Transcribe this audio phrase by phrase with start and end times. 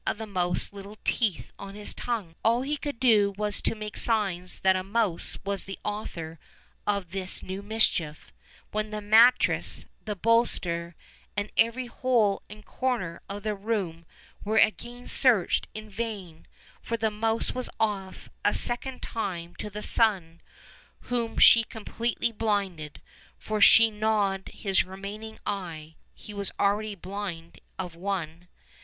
[0.07, 2.33] of the mouse's little teeth on his tongue.
[2.43, 6.39] All he could do was to make signs that a mouse was the author
[6.87, 8.33] of this new mischief,
[8.71, 10.95] when the mattress, the bolster,
[11.37, 14.07] and every hole and corner of the room
[14.43, 16.47] were again searched in vain,
[16.81, 20.41] for the mouse was off, a second time, to the son,
[21.11, 23.03] whom she completely blinded,
[23.37, 28.47] for she gnawed his remaining eye (he was already blind of one).